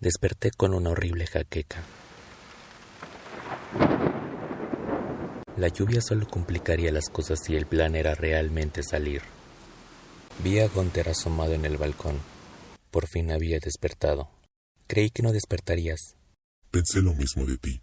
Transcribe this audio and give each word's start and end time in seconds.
Desperté 0.00 0.50
con 0.50 0.74
una 0.74 0.90
horrible 0.90 1.26
jaqueca. 1.26 1.82
La 5.56 5.68
lluvia 5.68 6.00
solo 6.02 6.26
complicaría 6.26 6.92
las 6.92 7.08
cosas 7.08 7.38
si 7.42 7.56
el 7.56 7.64
plan 7.64 7.94
era 7.94 8.14
realmente 8.14 8.82
salir. 8.82 9.22
Vi 10.42 10.60
a 10.60 10.68
Gunter 10.68 11.08
asomado 11.08 11.54
en 11.54 11.64
el 11.64 11.78
balcón. 11.78 12.20
Por 12.90 13.06
fin 13.06 13.30
había 13.30 13.58
despertado. 13.60 14.28
Creí 14.86 15.10
que 15.10 15.22
no 15.22 15.32
despertarías. 15.32 16.16
Pensé 16.70 17.00
lo 17.00 17.14
mismo 17.14 17.46
de 17.46 17.56
ti. 17.56 17.80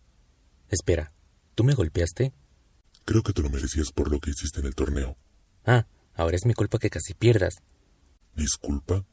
Espera, 0.69 1.11
¿tú 1.55 1.63
me 1.63 1.73
golpeaste? 1.73 2.33
Creo 3.05 3.23
que 3.23 3.33
te 3.33 3.41
lo 3.41 3.49
merecías 3.49 3.91
por 3.91 4.11
lo 4.11 4.19
que 4.19 4.31
hiciste 4.31 4.59
en 4.59 4.67
el 4.67 4.75
torneo. 4.75 5.17
Ah, 5.65 5.87
ahora 6.15 6.35
es 6.35 6.45
mi 6.45 6.53
culpa 6.53 6.77
que 6.77 6.89
casi 6.89 7.13
pierdas. 7.13 7.55
¿Disculpa? 8.35 9.05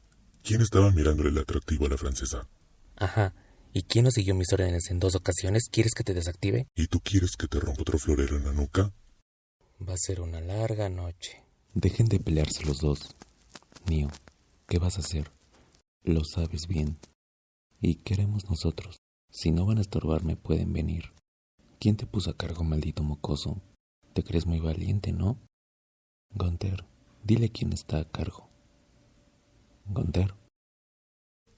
¿Quién 0.43 0.60
estaba 0.60 0.91
mirándole 0.91 1.30
el 1.30 1.38
atractivo 1.38 1.87
a 1.87 1.91
la 1.91 1.96
francesa? 1.96 2.48
Ajá. 2.96 3.34
¿Y 3.73 3.82
quién 3.82 4.05
no 4.05 4.10
siguió 4.10 4.34
mis 4.34 4.52
órdenes 4.52 4.91
en 4.91 4.98
dos 4.98 5.15
ocasiones? 5.15 5.69
¿Quieres 5.70 5.93
que 5.95 6.05
te 6.05 6.15
desactive? 6.15 6.69
¿Y 6.74 6.87
tú 6.87 7.01
quieres 7.01 7.37
que 7.37 7.48
te 7.48 7.60
rompa 7.60 7.82
otro 7.82 7.98
florero 7.98 8.37
en 8.37 8.45
la 8.45 8.52
nuca? 8.52 8.93
Va 9.87 9.95
a 9.95 9.98
ser 9.98 10.20
una 10.20 10.41
larga 10.41 10.88
noche. 10.88 11.43
Dejen 11.74 12.07
de 12.07 12.18
pelearse 12.18 12.65
los 12.65 12.79
dos. 12.79 13.15
Mío, 13.88 14.09
¿qué 14.66 14.79
vas 14.79 14.96
a 14.96 15.01
hacer? 15.01 15.30
Lo 16.02 16.23
sabes 16.24 16.66
bien. 16.66 16.98
Y 17.80 17.96
queremos 17.96 18.48
nosotros. 18.48 18.96
Si 19.30 19.51
no 19.52 19.66
van 19.66 19.79
a 19.79 19.82
estorbarme, 19.82 20.37
pueden 20.37 20.73
venir. 20.73 21.12
¿Quién 21.80 21.96
te 21.96 22.06
puso 22.06 22.30
a 22.30 22.37
cargo, 22.37 22.64
maldito 22.64 23.05
mocoso? 23.05 23.62
Te 24.12 24.24
crees 24.24 24.46
muy 24.46 24.59
valiente, 24.59 25.12
¿no? 25.12 25.38
Gunter, 26.34 26.84
dile 27.23 27.51
quién 27.51 27.73
está 27.73 28.01
a 28.01 28.04
cargo. 28.04 28.48
Gunter. 29.87 30.34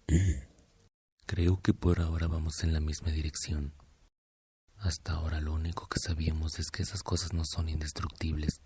¿Qué? 0.07 0.47
Creo 1.25 1.63
que 1.63 1.73
por 1.73 2.01
ahora 2.01 2.27
vamos 2.27 2.63
en 2.65 2.75
la 2.75 2.81
misma 2.81 3.11
dirección. 3.13 3.73
Hasta 4.77 5.15
ahora 5.15 5.41
lo 5.41 5.55
único 5.55 5.89
que 5.89 5.99
sabíamos 5.99 6.59
es 6.59 6.71
que 6.71 6.83
esas 6.83 7.03
cosas 7.03 7.33
no 7.33 7.45
son 7.47 7.71
indestructibles. 7.71 8.61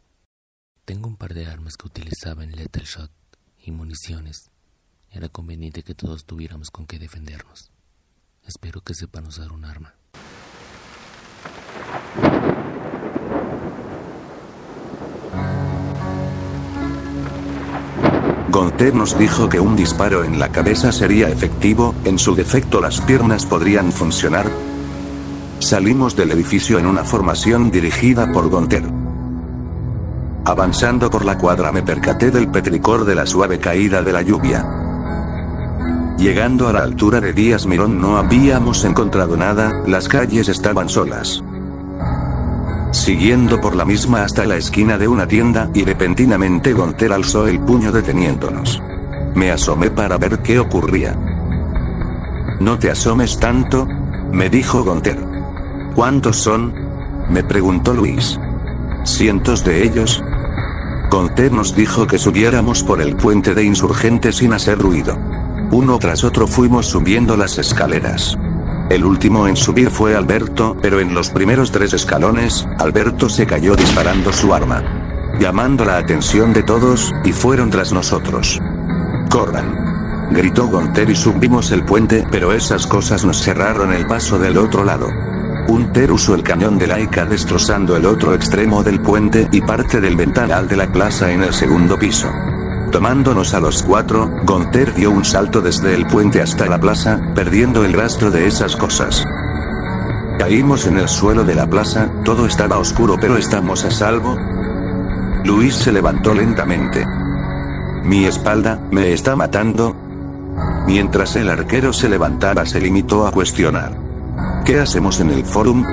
Tengo 0.84 1.06
un 1.06 1.16
par 1.16 1.34
de 1.34 1.46
armas 1.46 1.76
que 1.76 1.86
utilizaba 1.86 2.42
en 2.42 2.56
Lethal 2.56 2.84
Shot 2.84 3.12
y 3.58 3.70
municiones. 3.70 4.50
Era 5.10 5.28
conveniente 5.28 5.84
que 5.84 5.94
todos 5.94 6.24
tuviéramos 6.24 6.70
con 6.70 6.86
qué 6.86 6.98
defendernos. 6.98 7.70
Espero 8.42 8.80
que 8.80 8.94
sepan 8.94 9.26
usar 9.26 9.52
un 9.52 9.64
arma. 9.64 9.94
Gonter 18.54 18.94
nos 18.94 19.18
dijo 19.18 19.48
que 19.48 19.58
un 19.58 19.74
disparo 19.74 20.22
en 20.22 20.38
la 20.38 20.50
cabeza 20.50 20.92
sería 20.92 21.28
efectivo, 21.28 21.92
en 22.04 22.20
su 22.20 22.36
defecto 22.36 22.80
las 22.80 23.00
piernas 23.00 23.46
podrían 23.46 23.90
funcionar. 23.90 24.46
Salimos 25.58 26.14
del 26.14 26.30
edificio 26.30 26.78
en 26.78 26.86
una 26.86 27.02
formación 27.02 27.72
dirigida 27.72 28.30
por 28.30 28.48
Gonter. 28.48 28.84
Avanzando 30.44 31.10
por 31.10 31.24
la 31.24 31.36
cuadra 31.36 31.72
me 31.72 31.82
percaté 31.82 32.30
del 32.30 32.48
petricor 32.48 33.04
de 33.04 33.16
la 33.16 33.26
suave 33.26 33.58
caída 33.58 34.02
de 34.02 34.12
la 34.12 34.22
lluvia. 34.22 34.83
Llegando 36.18 36.68
a 36.68 36.72
la 36.72 36.82
altura 36.82 37.20
de 37.20 37.32
Díaz 37.32 37.66
Mirón 37.66 38.00
no 38.00 38.16
habíamos 38.16 38.84
encontrado 38.84 39.36
nada, 39.36 39.82
las 39.86 40.08
calles 40.08 40.48
estaban 40.48 40.88
solas 40.88 41.42
siguiendo 42.94 43.60
por 43.60 43.74
la 43.74 43.84
misma 43.84 44.22
hasta 44.22 44.46
la 44.46 44.56
esquina 44.56 44.96
de 44.96 45.08
una 45.08 45.26
tienda 45.26 45.68
y 45.74 45.84
repentinamente 45.84 46.72
Gonter 46.72 47.12
alzó 47.12 47.46
el 47.48 47.60
puño 47.60 47.90
deteniéndonos. 47.92 48.80
Me 49.34 49.50
asomé 49.50 49.90
para 49.90 50.16
ver 50.16 50.38
qué 50.38 50.60
ocurría. 50.60 51.14
No 52.60 52.78
te 52.78 52.90
asomes 52.90 53.38
tanto, 53.38 53.86
me 54.32 54.48
dijo 54.48 54.84
Gonter. 54.84 55.18
¿Cuántos 55.94 56.36
son? 56.36 56.72
me 57.28 57.42
preguntó 57.42 57.92
Luis. 57.92 58.38
Cientos 59.04 59.64
de 59.64 59.82
ellos. 59.82 60.22
Gonter 61.10 61.52
nos 61.52 61.74
dijo 61.74 62.06
que 62.06 62.18
subiéramos 62.18 62.84
por 62.84 63.00
el 63.02 63.16
puente 63.16 63.54
de 63.54 63.64
insurgentes 63.64 64.36
sin 64.36 64.52
hacer 64.52 64.78
ruido. 64.78 65.18
Uno 65.70 65.98
tras 65.98 66.24
otro 66.24 66.46
fuimos 66.46 66.86
subiendo 66.86 67.36
las 67.36 67.58
escaleras. 67.58 68.38
El 68.90 69.04
último 69.04 69.48
en 69.48 69.56
subir 69.56 69.90
fue 69.90 70.14
Alberto, 70.14 70.76
pero 70.80 71.00
en 71.00 71.14
los 71.14 71.30
primeros 71.30 71.72
tres 71.72 71.94
escalones, 71.94 72.68
Alberto 72.78 73.28
se 73.28 73.46
cayó 73.46 73.74
disparando 73.74 74.32
su 74.32 74.52
arma. 74.54 74.82
Llamando 75.40 75.84
la 75.84 75.96
atención 75.96 76.52
de 76.52 76.62
todos, 76.62 77.12
y 77.24 77.32
fueron 77.32 77.70
tras 77.70 77.92
nosotros. 77.92 78.60
¡Corran! 79.30 80.28
Gritó 80.30 80.68
Gonter 80.68 81.10
y 81.10 81.16
subimos 81.16 81.70
el 81.70 81.84
puente, 81.84 82.26
pero 82.30 82.52
esas 82.52 82.86
cosas 82.86 83.24
nos 83.24 83.42
cerraron 83.42 83.92
el 83.92 84.06
paso 84.06 84.38
del 84.38 84.58
otro 84.58 84.84
lado. 84.84 85.08
Unter 85.68 86.12
usó 86.12 86.34
el 86.34 86.42
cañón 86.42 86.78
de 86.78 86.86
Laika 86.86 87.24
destrozando 87.24 87.96
el 87.96 88.04
otro 88.04 88.34
extremo 88.34 88.82
del 88.82 89.00
puente 89.00 89.48
y 89.50 89.62
parte 89.62 90.00
del 90.00 90.16
ventanal 90.16 90.68
de 90.68 90.76
la 90.76 90.92
plaza 90.92 91.32
en 91.32 91.42
el 91.42 91.54
segundo 91.54 91.98
piso. 91.98 92.28
Tomándonos 92.94 93.54
a 93.54 93.60
los 93.60 93.82
cuatro, 93.82 94.30
Gonter 94.44 94.94
dio 94.94 95.10
un 95.10 95.24
salto 95.24 95.60
desde 95.60 95.96
el 95.96 96.06
puente 96.06 96.40
hasta 96.40 96.66
la 96.66 96.78
plaza, 96.78 97.20
perdiendo 97.34 97.84
el 97.84 97.92
rastro 97.92 98.30
de 98.30 98.46
esas 98.46 98.76
cosas. 98.76 99.24
Caímos 100.38 100.86
en 100.86 100.98
el 100.98 101.08
suelo 101.08 101.42
de 101.42 101.56
la 101.56 101.68
plaza, 101.68 102.08
todo 102.24 102.46
estaba 102.46 102.78
oscuro 102.78 103.16
pero 103.20 103.36
estamos 103.36 103.84
a 103.84 103.90
salvo. 103.90 104.38
Luis 105.44 105.74
se 105.74 105.90
levantó 105.90 106.34
lentamente. 106.34 107.04
Mi 108.04 108.26
espalda, 108.26 108.78
¿me 108.92 109.12
está 109.12 109.34
matando? 109.34 109.96
Mientras 110.86 111.34
el 111.34 111.50
arquero 111.50 111.92
se 111.92 112.08
levantaba 112.08 112.64
se 112.64 112.80
limitó 112.80 113.26
a 113.26 113.32
cuestionar. 113.32 113.90
¿Qué 114.64 114.78
hacemos 114.78 115.18
en 115.18 115.30
el 115.30 115.44
forum? 115.44 115.84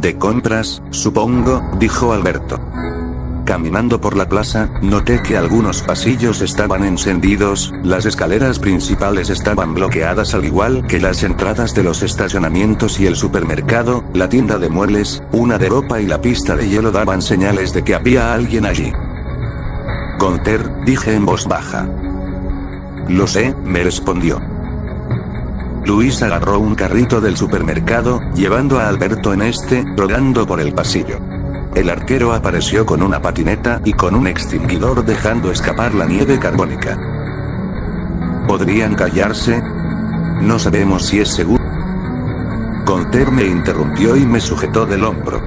De 0.00 0.16
compras, 0.16 0.80
supongo, 0.90 1.68
dijo 1.80 2.12
Alberto. 2.12 2.60
Caminando 3.46 4.00
por 4.00 4.16
la 4.16 4.28
plaza, 4.28 4.68
noté 4.82 5.22
que 5.22 5.36
algunos 5.36 5.80
pasillos 5.80 6.42
estaban 6.42 6.82
encendidos, 6.82 7.72
las 7.84 8.04
escaleras 8.04 8.58
principales 8.58 9.30
estaban 9.30 9.72
bloqueadas 9.72 10.34
al 10.34 10.44
igual 10.44 10.84
que 10.88 10.98
las 10.98 11.22
entradas 11.22 11.72
de 11.72 11.84
los 11.84 12.02
estacionamientos 12.02 12.98
y 12.98 13.06
el 13.06 13.14
supermercado, 13.14 14.02
la 14.14 14.28
tienda 14.28 14.58
de 14.58 14.68
muebles, 14.68 15.22
una 15.30 15.58
de 15.58 15.68
ropa 15.68 16.00
y 16.00 16.06
la 16.06 16.20
pista 16.20 16.56
de 16.56 16.68
hielo 16.68 16.90
daban 16.90 17.22
señales 17.22 17.72
de 17.72 17.84
que 17.84 17.94
había 17.94 18.34
alguien 18.34 18.66
allí. 18.66 18.92
Gonter, 20.18 20.84
dije 20.84 21.14
en 21.14 21.24
voz 21.24 21.46
baja. 21.46 21.88
Lo 23.08 23.28
sé, 23.28 23.54
me 23.64 23.84
respondió. 23.84 24.40
Luis 25.84 26.20
agarró 26.20 26.58
un 26.58 26.74
carrito 26.74 27.20
del 27.20 27.36
supermercado, 27.36 28.20
llevando 28.34 28.80
a 28.80 28.88
Alberto 28.88 29.32
en 29.32 29.42
este, 29.42 29.84
rodando 29.96 30.44
por 30.48 30.60
el 30.60 30.74
pasillo. 30.74 31.20
El 31.76 31.90
arquero 31.90 32.32
apareció 32.32 32.86
con 32.86 33.02
una 33.02 33.20
patineta 33.20 33.82
y 33.84 33.92
con 33.92 34.14
un 34.14 34.26
extinguidor 34.26 35.04
dejando 35.04 35.52
escapar 35.52 35.94
la 35.94 36.06
nieve 36.06 36.38
carbónica. 36.38 36.98
¿Podrían 38.48 38.94
callarse? 38.94 39.62
No 40.40 40.58
sabemos 40.58 41.04
si 41.04 41.20
es 41.20 41.28
seguro. 41.28 41.62
Conter 42.86 43.30
me 43.30 43.44
interrumpió 43.44 44.16
y 44.16 44.24
me 44.24 44.40
sujetó 44.40 44.86
del 44.86 45.04
hombro. 45.04 45.42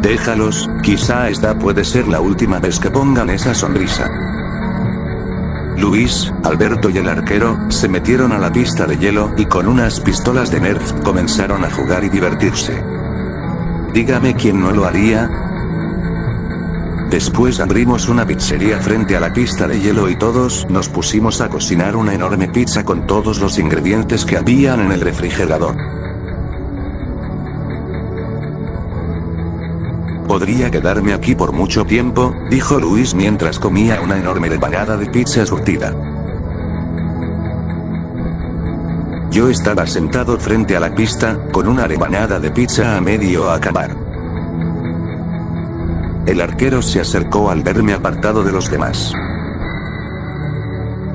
Déjalos, 0.00 0.68
quizá 0.82 1.28
esta 1.28 1.56
puede 1.56 1.84
ser 1.84 2.08
la 2.08 2.20
última 2.20 2.58
vez 2.58 2.80
que 2.80 2.90
pongan 2.90 3.30
esa 3.30 3.54
sonrisa. 3.54 4.10
Luis, 5.76 6.34
Alberto 6.42 6.90
y 6.90 6.98
el 6.98 7.08
arquero, 7.08 7.56
se 7.70 7.88
metieron 7.88 8.32
a 8.32 8.38
la 8.38 8.50
pista 8.50 8.86
de 8.86 8.98
hielo 8.98 9.32
y 9.36 9.46
con 9.46 9.68
unas 9.68 10.00
pistolas 10.00 10.50
de 10.50 10.58
Nerf 10.58 10.92
comenzaron 11.04 11.64
a 11.64 11.70
jugar 11.70 12.02
y 12.02 12.08
divertirse. 12.08 12.91
Dígame 13.92 14.34
quién 14.34 14.60
no 14.60 14.70
lo 14.70 14.86
haría. 14.86 15.30
Después 17.10 17.60
abrimos 17.60 18.08
una 18.08 18.26
pizzería 18.26 18.78
frente 18.78 19.16
a 19.16 19.20
la 19.20 19.34
pista 19.34 19.68
de 19.68 19.78
hielo 19.78 20.08
y 20.08 20.16
todos 20.16 20.66
nos 20.70 20.88
pusimos 20.88 21.42
a 21.42 21.50
cocinar 21.50 21.94
una 21.94 22.14
enorme 22.14 22.48
pizza 22.48 22.84
con 22.84 23.06
todos 23.06 23.38
los 23.38 23.58
ingredientes 23.58 24.24
que 24.24 24.38
habían 24.38 24.80
en 24.80 24.92
el 24.92 25.00
refrigerador. 25.02 25.76
Podría 30.26 30.70
quedarme 30.70 31.12
aquí 31.12 31.34
por 31.34 31.52
mucho 31.52 31.84
tiempo, 31.84 32.34
dijo 32.48 32.80
Luis 32.80 33.14
mientras 33.14 33.58
comía 33.58 34.00
una 34.00 34.16
enorme 34.16 34.48
rebanada 34.48 34.96
de 34.96 35.04
pizza 35.10 35.44
surtida. 35.44 35.94
Yo 39.32 39.48
estaba 39.48 39.86
sentado 39.86 40.38
frente 40.38 40.76
a 40.76 40.80
la 40.80 40.94
pista, 40.94 41.38
con 41.52 41.66
una 41.66 41.86
rebanada 41.86 42.38
de 42.38 42.50
pizza 42.50 42.98
a 42.98 43.00
medio 43.00 43.50
acabar. 43.50 43.96
El 46.26 46.38
arquero 46.42 46.82
se 46.82 47.00
acercó 47.00 47.48
al 47.48 47.62
verme 47.62 47.94
apartado 47.94 48.44
de 48.44 48.52
los 48.52 48.70
demás. 48.70 49.10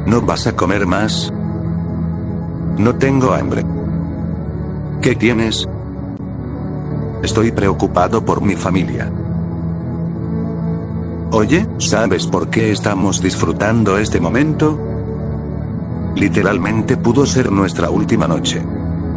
¿No 0.08 0.20
vas 0.22 0.48
a 0.48 0.56
comer 0.56 0.88
más? 0.88 1.32
No 2.80 2.96
tengo 2.96 3.34
hambre. 3.34 3.64
¿Qué 5.00 5.16
tienes? 5.16 5.68
Estoy 7.22 7.52
preocupado 7.52 8.26
por 8.26 8.42
mi 8.42 8.56
familia. 8.56 9.12
Oye, 11.30 11.68
¿sabes 11.78 12.26
por 12.26 12.50
qué 12.50 12.72
estamos 12.72 13.22
disfrutando 13.22 14.00
este 14.00 14.20
momento? 14.20 14.87
Literalmente 16.18 16.98
pudo 16.98 17.28
ser 17.28 17.52
nuestra 17.52 17.92
última 17.92 18.28
noche. 18.28 18.64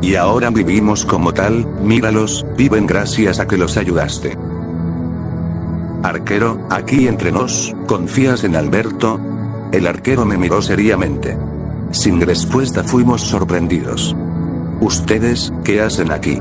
Y 0.02 0.16
ahora 0.16 0.50
vivimos 0.50 1.06
como 1.06 1.32
tal, 1.32 1.66
míralos, 1.82 2.44
viven 2.58 2.86
gracias 2.86 3.40
a 3.40 3.48
que 3.48 3.56
los 3.56 3.78
ayudaste. 3.78 4.36
Arquero, 6.02 6.66
aquí 6.68 7.08
entre 7.08 7.32
nos, 7.32 7.74
¿confías 7.86 8.44
en 8.44 8.54
Alberto? 8.54 9.18
El 9.72 9.86
arquero 9.86 10.26
me 10.26 10.36
miró 10.36 10.60
seriamente. 10.60 11.38
Sin 11.90 12.20
respuesta 12.20 12.84
fuimos 12.84 13.22
sorprendidos. 13.22 14.14
¿Ustedes, 14.82 15.54
qué 15.64 15.80
hacen 15.80 16.12
aquí? 16.12 16.38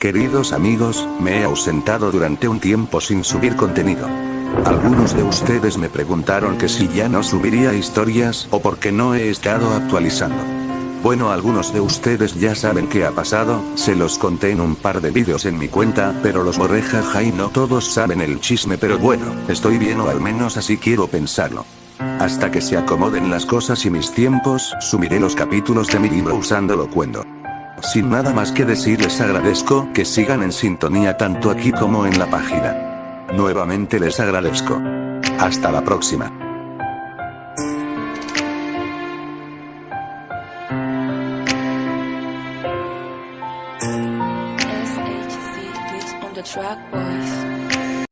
Queridos 0.00 0.52
amigos, 0.52 1.08
me 1.18 1.40
he 1.40 1.42
ausentado 1.42 2.12
durante 2.12 2.46
un 2.46 2.60
tiempo 2.60 3.00
sin 3.00 3.24
subir 3.24 3.56
contenido. 3.56 4.06
Algunos 4.64 5.16
de 5.16 5.24
ustedes 5.24 5.76
me 5.76 5.88
preguntaron 5.88 6.56
que 6.56 6.68
si 6.68 6.86
ya 6.86 7.08
no 7.08 7.24
subiría 7.24 7.74
historias 7.74 8.46
o 8.52 8.60
por 8.60 8.78
qué 8.78 8.92
no 8.92 9.16
he 9.16 9.28
estado 9.28 9.74
actualizando. 9.74 10.40
Bueno, 11.02 11.32
algunos 11.32 11.72
de 11.72 11.80
ustedes 11.80 12.38
ya 12.38 12.54
saben 12.54 12.86
qué 12.86 13.06
ha 13.06 13.10
pasado, 13.10 13.60
se 13.74 13.96
los 13.96 14.18
conté 14.18 14.52
en 14.52 14.60
un 14.60 14.76
par 14.76 15.00
de 15.00 15.10
vídeos 15.10 15.46
en 15.46 15.58
mi 15.58 15.66
cuenta, 15.66 16.14
pero 16.22 16.44
los 16.44 16.58
borré 16.58 16.80
jaja 16.80 17.24
y 17.24 17.32
no 17.32 17.48
todos 17.48 17.92
saben 17.92 18.20
el 18.20 18.38
chisme, 18.38 18.78
pero 18.78 18.98
bueno, 18.98 19.26
estoy 19.48 19.78
bien 19.78 19.98
o 20.00 20.08
al 20.08 20.20
menos 20.20 20.56
así 20.56 20.76
quiero 20.76 21.08
pensarlo. 21.08 21.66
Hasta 21.98 22.52
que 22.52 22.60
se 22.60 22.76
acomoden 22.76 23.30
las 23.30 23.44
cosas 23.44 23.84
y 23.84 23.90
mis 23.90 24.12
tiempos, 24.12 24.76
subiré 24.80 25.18
los 25.18 25.34
capítulos 25.34 25.88
de 25.88 25.98
mi 25.98 26.08
libro 26.08 26.36
usándolo 26.36 26.88
cuando. 26.88 27.24
Sin 27.82 28.10
nada 28.10 28.32
más 28.32 28.52
que 28.52 28.64
decir 28.64 29.00
les 29.00 29.20
agradezco 29.20 29.88
que 29.92 30.04
sigan 30.04 30.42
en 30.42 30.52
sintonía 30.52 31.16
tanto 31.16 31.50
aquí 31.50 31.72
como 31.72 32.06
en 32.06 32.18
la 32.18 32.26
página. 32.30 33.26
Nuevamente 33.32 34.00
les 34.00 34.18
agradezco. 34.20 34.80
Hasta 35.38 35.70
la 35.70 35.82
próxima. 35.82 36.32